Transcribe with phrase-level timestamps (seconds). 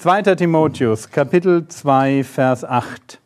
[0.00, 0.34] 2.
[0.34, 3.20] Timotheus, Kapitel 2, Vers 8.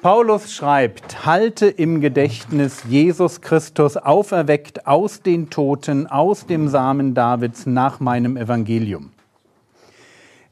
[0.00, 7.66] Paulus schreibt, halte im Gedächtnis Jesus Christus auferweckt aus den Toten, aus dem Samen Davids
[7.66, 9.10] nach meinem Evangelium.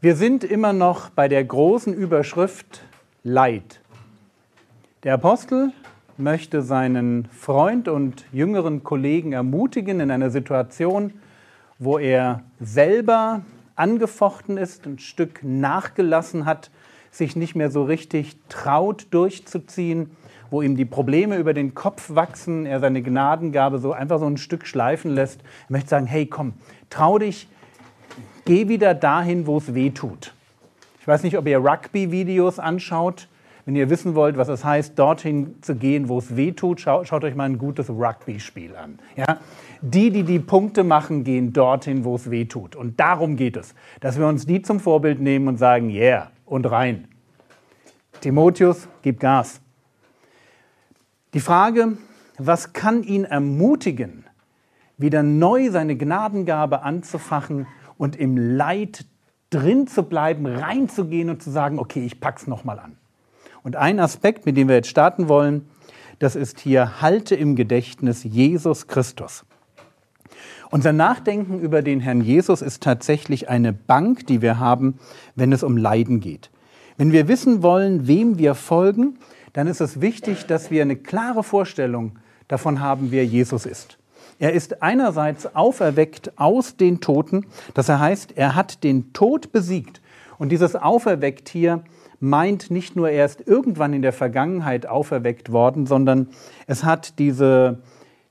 [0.00, 2.82] Wir sind immer noch bei der großen Überschrift
[3.22, 3.78] Leid.
[5.04, 5.70] Der Apostel
[6.16, 11.12] möchte seinen Freund und jüngeren Kollegen ermutigen in einer Situation,
[11.78, 13.42] wo er selber
[13.78, 16.70] angefochten ist, ein Stück nachgelassen hat,
[17.10, 20.10] sich nicht mehr so richtig traut durchzuziehen,
[20.50, 24.36] wo ihm die Probleme über den Kopf wachsen, er seine Gnadengabe so einfach so ein
[24.36, 25.40] Stück schleifen lässt.
[25.68, 26.54] Er möchte sagen, hey komm,
[26.90, 27.48] trau dich,
[28.44, 30.32] geh wieder dahin, wo es weh tut.
[31.00, 33.28] Ich weiß nicht, ob ihr Rugby-Videos anschaut.
[33.64, 37.24] Wenn ihr wissen wollt, was es heißt, dorthin zu gehen, wo es weh tut, schaut,
[37.24, 38.98] euch mal ein gutes Rugby-Spiel an.
[39.14, 39.40] Ja?
[39.80, 42.74] Die, die die Punkte machen, gehen dorthin, wo es weh tut.
[42.74, 46.70] Und darum geht es, dass wir uns die zum Vorbild nehmen und sagen, yeah, und
[46.70, 47.08] rein.
[48.20, 49.60] Timotheus, gib Gas.
[51.34, 51.98] Die Frage,
[52.38, 54.24] was kann ihn ermutigen,
[54.96, 59.06] wieder neu seine Gnadengabe anzufachen und im Leid
[59.50, 62.96] drin zu bleiben, reinzugehen und zu sagen, okay, ich pack's nochmal an.
[63.62, 65.68] Und ein Aspekt, mit dem wir jetzt starten wollen,
[66.18, 69.44] das ist hier, halte im Gedächtnis Jesus Christus.
[70.70, 74.98] Unser Nachdenken über den Herrn Jesus ist tatsächlich eine Bank, die wir haben,
[75.34, 76.50] wenn es um Leiden geht.
[76.96, 79.18] Wenn wir wissen wollen, wem wir folgen,
[79.52, 82.18] dann ist es wichtig, dass wir eine klare Vorstellung
[82.48, 83.98] davon haben, wer Jesus ist.
[84.38, 90.00] Er ist einerseits auferweckt aus den Toten, das heißt, er hat den Tod besiegt.
[90.38, 91.82] Und dieses auferweckt hier
[92.20, 96.28] meint nicht nur, er ist irgendwann in der Vergangenheit auferweckt worden, sondern
[96.66, 97.78] es hat diese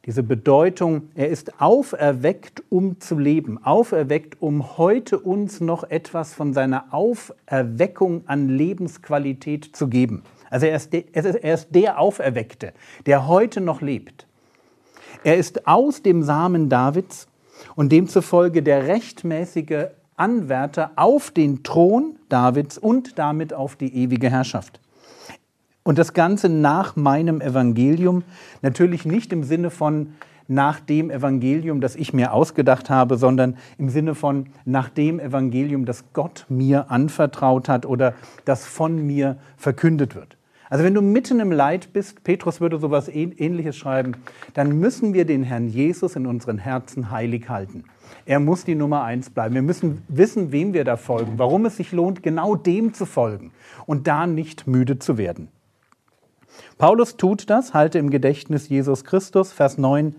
[0.08, 6.54] diese Bedeutung, er ist auferweckt, um zu leben, auferweckt, um heute uns noch etwas von
[6.54, 10.24] seiner Auferweckung an Lebensqualität zu geben.
[10.50, 12.72] Also er ist, der, er ist der Auferweckte,
[13.06, 14.28] der heute noch lebt.
[15.26, 17.28] Er ist aus dem Samen Davids
[17.76, 24.80] und demzufolge der rechtmäßige Anwärter auf den Thron Davids und damit auf die ewige Herrschaft.
[25.88, 28.24] Und das Ganze nach meinem Evangelium,
[28.62, 30.16] natürlich nicht im Sinne von
[30.50, 35.86] nach dem Evangelium, das ich mir ausgedacht habe, sondern im Sinne von nach dem Evangelium,
[35.86, 40.36] das Gott mir anvertraut hat oder das von mir verkündet wird.
[40.70, 44.18] Also wenn du mitten im Leid bist, Petrus würde sowas ähnliches schreiben,
[44.56, 47.86] dann müssen wir den Herrn Jesus in unseren Herzen heilig halten.
[48.26, 49.56] Er muss die Nummer eins bleiben.
[49.56, 53.52] Wir müssen wissen, wem wir da folgen, warum es sich lohnt, genau dem zu folgen
[53.86, 55.48] und da nicht müde zu werden.
[56.78, 60.16] Paulus tut das, halte im Gedächtnis Jesus Christus, Vers 9,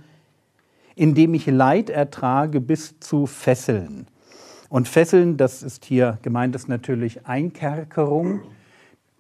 [0.95, 4.07] indem ich Leid ertrage bis zu Fesseln.
[4.69, 8.41] Und Fesseln, das ist hier gemeint, ist natürlich Einkerkerung,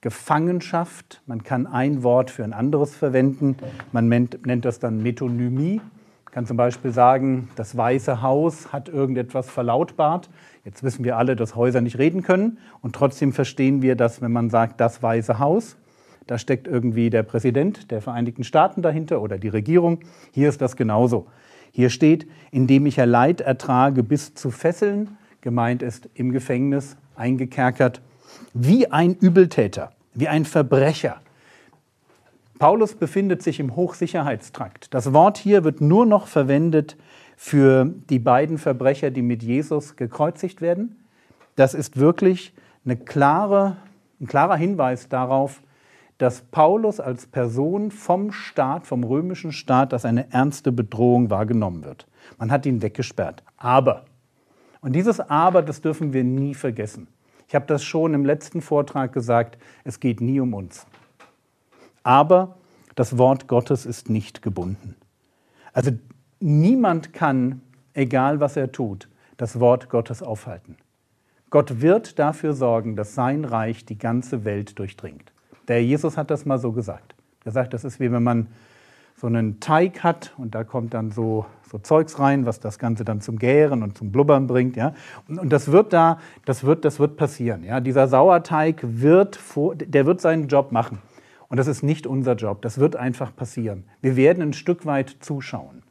[0.00, 1.22] Gefangenschaft.
[1.26, 3.56] Man kann ein Wort für ein anderes verwenden.
[3.92, 5.76] Man nennt, das dann Metonymie.
[6.24, 10.28] Man kann zum Beispiel sagen, das Weiße Haus hat irgendetwas verlautbart.
[10.64, 12.58] Jetzt wissen wir alle, dass Häuser nicht reden können.
[12.82, 15.76] Und trotzdem verstehen wir, dass wenn man sagt, das Weiße Haus,
[16.28, 20.00] da steckt irgendwie der Präsident der Vereinigten Staaten dahinter oder die Regierung.
[20.32, 21.26] Hier ist das genauso.
[21.72, 28.02] Hier steht, indem ich Leid ertrage bis zu Fesseln, gemeint ist im Gefängnis, eingekerkert,
[28.52, 31.16] wie ein Übeltäter, wie ein Verbrecher.
[32.58, 34.92] Paulus befindet sich im Hochsicherheitstrakt.
[34.92, 36.96] Das Wort hier wird nur noch verwendet
[37.36, 40.96] für die beiden Verbrecher, die mit Jesus gekreuzigt werden.
[41.56, 42.52] Das ist wirklich
[42.84, 43.78] eine klare,
[44.20, 45.62] ein klarer Hinweis darauf,
[46.18, 52.06] dass Paulus als Person vom Staat, vom römischen Staat, als eine ernste Bedrohung wahrgenommen wird.
[52.38, 53.44] Man hat ihn weggesperrt.
[53.56, 54.04] Aber,
[54.80, 57.08] und dieses Aber, das dürfen wir nie vergessen.
[57.46, 60.86] Ich habe das schon im letzten Vortrag gesagt, es geht nie um uns.
[62.02, 62.56] Aber
[62.94, 64.96] das Wort Gottes ist nicht gebunden.
[65.72, 65.92] Also
[66.40, 67.62] niemand kann,
[67.94, 70.76] egal was er tut, das Wort Gottes aufhalten.
[71.50, 75.32] Gott wird dafür sorgen, dass sein Reich die ganze Welt durchdringt.
[75.68, 77.14] Der Jesus hat das mal so gesagt.
[77.44, 78.48] Er sagt, das ist wie wenn man
[79.16, 83.04] so einen Teig hat und da kommt dann so, so Zeugs rein, was das Ganze
[83.04, 84.76] dann zum Gären und zum Blubbern bringt.
[84.76, 84.94] Ja?
[85.28, 87.64] Und, und das wird da, das wird, das wird passieren.
[87.64, 87.80] Ja?
[87.80, 90.98] Dieser Sauerteig wird, vor, der wird seinen Job machen.
[91.48, 92.62] Und das ist nicht unser Job.
[92.62, 93.84] Das wird einfach passieren.
[94.00, 95.82] Wir werden ein Stück weit zuschauen.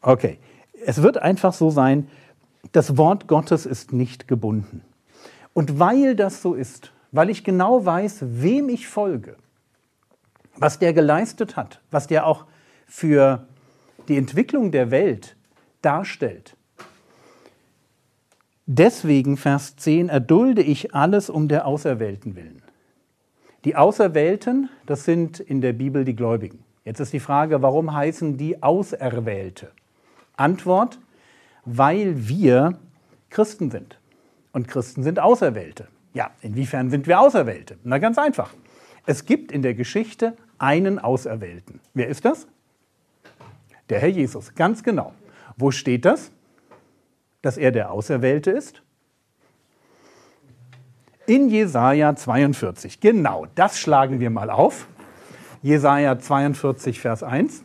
[0.00, 0.38] Okay,
[0.86, 2.08] es wird einfach so sein,
[2.72, 4.82] das Wort Gottes ist nicht gebunden.
[5.52, 9.36] Und weil das so ist, weil ich genau weiß, wem ich folge,
[10.56, 12.44] was der geleistet hat, was der auch
[12.88, 13.46] für
[14.08, 15.36] die Entwicklung der Welt
[15.80, 16.56] darstellt.
[18.66, 22.62] Deswegen, Vers 10, erdulde ich alles um der Auserwählten willen.
[23.64, 26.64] Die Auserwählten, das sind in der Bibel die Gläubigen.
[26.84, 29.70] Jetzt ist die Frage, warum heißen die Auserwählte?
[30.36, 30.98] Antwort,
[31.64, 32.76] weil wir
[33.30, 34.00] Christen sind.
[34.52, 35.86] Und Christen sind Auserwählte.
[36.14, 37.76] Ja, inwiefern sind wir Auserwählte?
[37.82, 38.54] Na ganz einfach.
[39.04, 41.80] Es gibt in der Geschichte einen Auserwählten.
[41.92, 42.46] Wer ist das?
[43.90, 45.12] Der Herr Jesus, ganz genau.
[45.56, 46.30] Wo steht das?
[47.42, 48.82] Dass er der Auserwählte ist?
[51.26, 53.00] In Jesaja 42.
[53.00, 54.86] Genau, das schlagen wir mal auf.
[55.62, 57.64] Jesaja 42, Vers 1.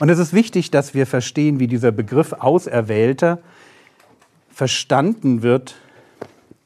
[0.00, 3.38] Und es ist wichtig, dass wir verstehen, wie dieser Begriff Auserwählter
[4.50, 5.76] verstanden wird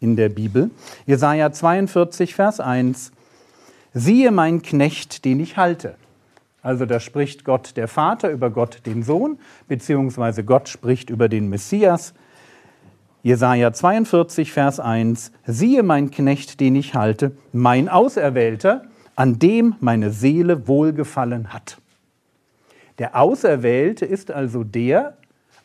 [0.01, 0.71] in der Bibel.
[1.07, 3.13] Jesaja 42, Vers 1
[3.95, 5.95] siehe mein Knecht, den ich halte.
[6.63, 11.49] Also da spricht Gott der Vater über Gott den Sohn, beziehungsweise Gott spricht über den
[11.49, 12.15] Messias.
[13.23, 18.83] Jesaja 42, Vers 1, siehe mein Knecht, den ich halte, mein Auserwählter,
[19.17, 21.79] an dem meine Seele wohlgefallen hat.
[22.99, 25.17] Der Auserwählte ist also der,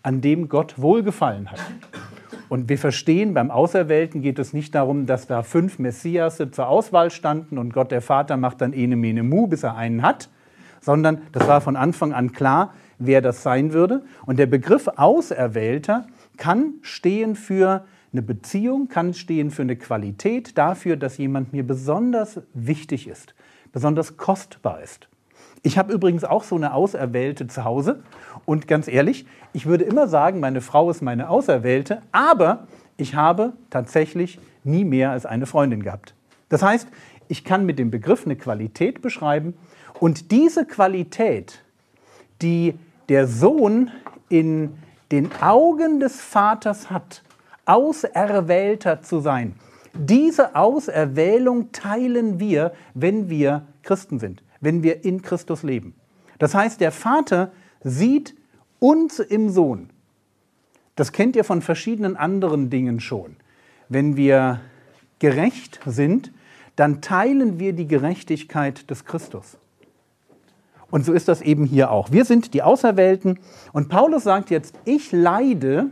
[0.02, 1.60] an dem Gott wohlgefallen hat.
[2.54, 7.10] Und wir verstehen, beim Auserwählten geht es nicht darum, dass da fünf Messias zur Auswahl
[7.10, 10.30] standen und Gott der Vater macht dann ene mene mu, bis er einen hat,
[10.80, 14.04] sondern das war von Anfang an klar, wer das sein würde.
[14.28, 16.06] Und der Begriff Auserwählter
[16.38, 22.40] kann stehen für eine Beziehung, kann stehen für eine Qualität, dafür, dass jemand mir besonders
[22.54, 23.34] wichtig ist,
[23.72, 25.10] besonders kostbar ist.
[25.66, 28.04] Ich habe übrigens auch so eine Auserwählte zu Hause.
[28.46, 32.68] Und ganz ehrlich, ich würde immer sagen, meine Frau ist meine Auserwählte, aber
[32.98, 36.16] ich habe tatsächlich nie mehr als eine Freundin gehabt.
[36.50, 36.90] Das heißt,
[37.30, 39.54] ich kann mit dem Begriff eine Qualität beschreiben
[40.02, 41.64] und diese Qualität,
[42.42, 42.74] die
[43.08, 43.90] der Sohn
[44.28, 44.76] in
[45.12, 47.24] den Augen des Vaters hat,
[47.66, 49.56] auserwählter zu sein,
[49.94, 55.94] diese Auserwählung teilen wir, wenn wir Christen sind wenn wir in Christus leben.
[56.40, 57.52] Das heißt, der Vater
[57.84, 58.36] sieht
[58.80, 59.90] uns im Sohn.
[60.96, 63.36] Das kennt ihr von verschiedenen anderen Dingen schon.
[63.90, 64.62] Wenn wir
[65.20, 66.32] gerecht sind,
[66.76, 69.58] dann teilen wir die Gerechtigkeit des Christus.
[70.90, 72.12] Und so ist das eben hier auch.
[72.12, 73.40] Wir sind die Auserwählten.
[73.72, 75.90] Und Paulus sagt jetzt, ich leide,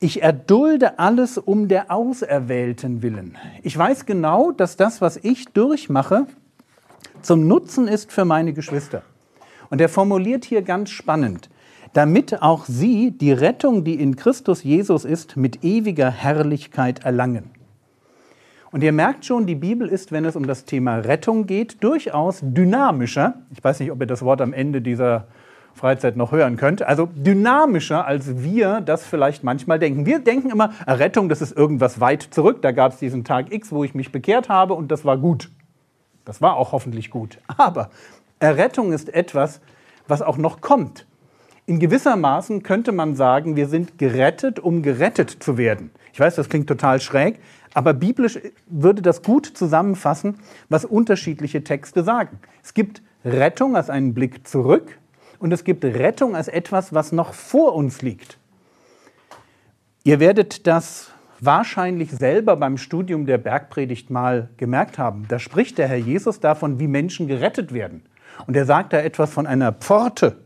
[0.00, 3.38] ich erdulde alles um der Auserwählten willen.
[3.62, 6.26] Ich weiß genau, dass das, was ich durchmache,
[7.24, 9.02] zum Nutzen ist für meine Geschwister.
[9.70, 11.48] Und er formuliert hier ganz spannend,
[11.94, 17.50] damit auch sie die Rettung, die in Christus Jesus ist, mit ewiger Herrlichkeit erlangen.
[18.70, 22.40] Und ihr merkt schon, die Bibel ist, wenn es um das Thema Rettung geht, durchaus
[22.42, 23.34] dynamischer.
[23.52, 25.28] Ich weiß nicht, ob ihr das Wort am Ende dieser
[25.74, 26.82] Freizeit noch hören könnt.
[26.82, 30.06] Also dynamischer, als wir das vielleicht manchmal denken.
[30.06, 32.62] Wir denken immer, Rettung, das ist irgendwas weit zurück.
[32.62, 35.50] Da gab es diesen Tag X, wo ich mich bekehrt habe und das war gut.
[36.24, 37.38] Das war auch hoffentlich gut.
[37.56, 37.90] Aber
[38.38, 39.60] Errettung ist etwas,
[40.06, 41.06] was auch noch kommt.
[41.66, 45.90] In gewisser Maßen könnte man sagen, wir sind gerettet, um gerettet zu werden.
[46.12, 47.40] Ich weiß, das klingt total schräg,
[47.72, 50.38] aber biblisch würde das gut zusammenfassen,
[50.68, 52.38] was unterschiedliche Texte sagen.
[52.62, 54.98] Es gibt Rettung als einen Blick zurück
[55.38, 58.38] und es gibt Rettung als etwas, was noch vor uns liegt.
[60.04, 61.13] Ihr werdet das
[61.44, 65.26] wahrscheinlich selber beim Studium der Bergpredigt mal gemerkt haben.
[65.28, 68.02] Da spricht der Herr Jesus davon, wie Menschen gerettet werden.
[68.46, 70.38] Und er sagt da etwas von einer Pforte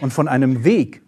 [0.00, 1.02] und von einem Weg.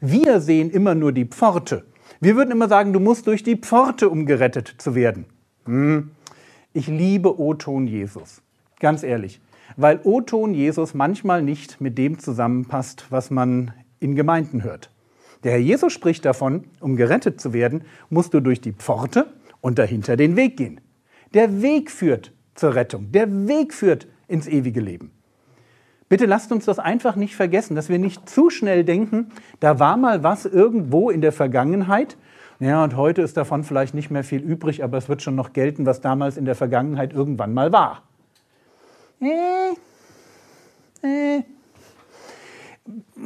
[0.00, 1.84] Wir sehen immer nur die Pforte.
[2.20, 5.26] Wir würden immer sagen, du musst durch die Pforte, um gerettet zu werden.
[5.64, 6.10] Hm.
[6.72, 8.42] Ich liebe O-Ton Jesus.
[8.80, 9.40] Ganz ehrlich.
[9.76, 14.90] Weil O-Ton Jesus manchmal nicht mit dem zusammenpasst, was man in Gemeinden hört.
[15.44, 19.26] Der Herr Jesus spricht davon, um gerettet zu werden, musst du durch die Pforte
[19.60, 20.80] und dahinter den Weg gehen.
[21.34, 23.12] Der Weg führt zur Rettung.
[23.12, 25.12] Der Weg führt ins ewige Leben.
[26.08, 29.96] Bitte lasst uns das einfach nicht vergessen, dass wir nicht zu schnell denken, da war
[29.96, 32.16] mal was irgendwo in der Vergangenheit.
[32.60, 35.52] Ja, und heute ist davon vielleicht nicht mehr viel übrig, aber es wird schon noch
[35.52, 38.02] gelten, was damals in der Vergangenheit irgendwann mal war.
[39.20, 39.72] Äh,
[41.06, 41.42] äh.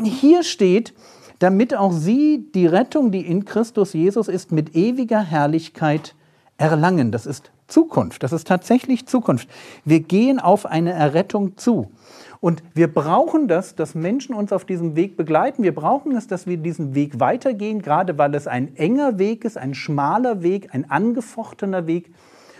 [0.02, 0.94] Hier steht,
[1.40, 6.14] damit auch sie die Rettung, die in Christus Jesus ist, mit ewiger Herrlichkeit
[6.58, 7.10] erlangen.
[7.10, 9.48] Das ist Zukunft, das ist tatsächlich Zukunft.
[9.84, 11.90] Wir gehen auf eine Errettung zu.
[12.40, 15.62] Und wir brauchen das, dass Menschen uns auf diesem Weg begleiten.
[15.62, 19.56] Wir brauchen es, dass wir diesen Weg weitergehen, gerade weil es ein enger Weg ist,
[19.56, 22.12] ein schmaler Weg, ein angefochtener Weg.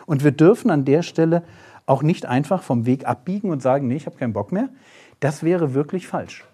[0.07, 1.43] Und wir dürfen an der Stelle
[1.87, 4.69] auch nicht einfach vom Weg abbiegen und sagen, nee, ich habe keinen Bock mehr.
[5.19, 6.45] Das wäre wirklich falsch.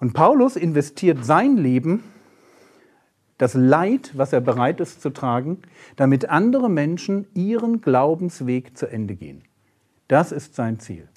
[0.00, 2.04] Und Paulus investiert sein Leben,
[3.36, 5.58] das Leid, was er bereit ist zu tragen,
[5.96, 9.42] damit andere Menschen ihren Glaubensweg zu Ende gehen.
[10.08, 11.08] Das ist sein Ziel.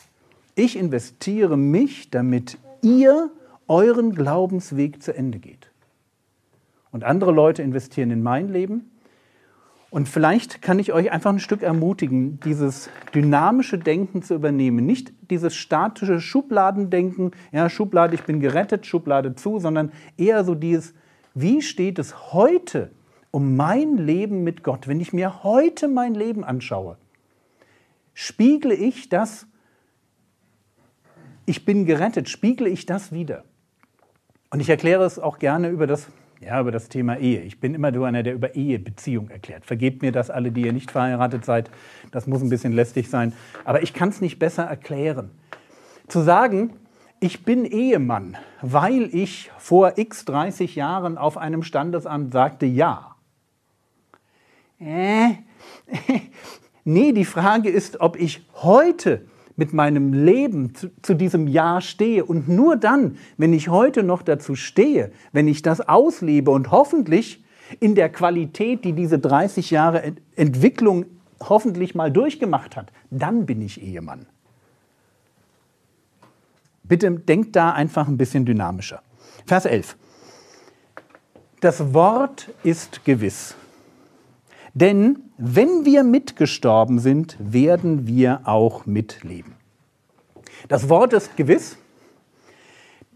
[0.55, 3.31] Ich investiere mich, damit ihr
[3.67, 5.71] euren Glaubensweg zu Ende geht.
[6.91, 8.91] Und andere Leute investieren in mein Leben
[9.91, 14.85] und vielleicht kann ich euch einfach ein Stück ermutigen, dieses dynamische Denken zu übernehmen.
[14.85, 20.93] Nicht dieses statische Schubladendenken, ja, Schublade, ich bin gerettet, Schublade zu, sondern eher so dieses,
[21.33, 22.91] wie steht es heute
[23.31, 24.87] um mein Leben mit Gott?
[24.87, 26.97] Wenn ich mir heute mein Leben anschaue,
[28.13, 29.45] spiegle ich das,
[31.45, 33.43] ich bin gerettet, spiegle ich das wieder?
[34.51, 36.07] Und ich erkläre es auch gerne über das
[36.41, 37.41] ja, über das Thema Ehe.
[37.41, 39.65] Ich bin immer nur einer, der über Ehebeziehung erklärt.
[39.65, 41.69] Vergebt mir das alle, die ihr nicht verheiratet seid.
[42.11, 43.33] Das muss ein bisschen lästig sein.
[43.63, 45.29] Aber ich kann es nicht besser erklären.
[46.07, 46.73] Zu sagen,
[47.19, 53.15] ich bin Ehemann, weil ich vor x 30 Jahren auf einem Standesamt sagte ja.
[54.79, 55.35] Äh,
[56.83, 62.25] nee, die Frage ist, ob ich heute mit meinem Leben zu, zu, diesem Ja stehe.
[62.25, 67.43] Und nur dann, wenn ich heute noch dazu stehe, wenn ich das auslebe und hoffentlich
[67.79, 71.05] in der Qualität, die diese 30 Jahre Ent Entwicklung
[71.39, 74.25] hoffentlich mal durchgemacht hat, dann bin ich Ehemann.
[76.83, 79.01] Bitte denkt da einfach ein bisschen dynamischer.
[79.45, 79.97] Vers 11.
[81.61, 83.55] Das Wort ist gewiss.
[84.73, 89.55] Denn wenn wir mitgestorben sind, werden wir auch mitleben.
[90.67, 91.77] Das Wort ist gewiss.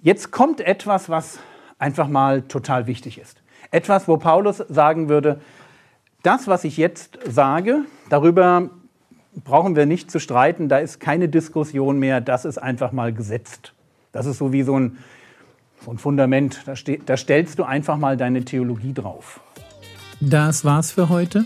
[0.02, 1.38] Jetzt kommt etwas, was
[1.78, 3.44] einfach mal total wichtig ist.
[3.70, 5.40] Etwas, wo Paulus sagen würde,
[6.24, 8.72] das, was ich jetzt sage, darüber
[9.44, 13.74] brauchen wir nicht zu streiten, da ist keine Diskussion mehr, das ist einfach mal gesetzt.
[14.14, 14.98] Das ist so wie so ein,
[15.84, 16.74] so ein Fundament, da,
[17.06, 19.42] da stellst du einfach mal deine Theologie drauf.
[20.20, 21.46] Das war's für heute.